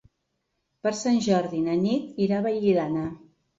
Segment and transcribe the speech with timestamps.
[0.87, 3.07] Per Sant Jordi na Nit irà a Vallirana.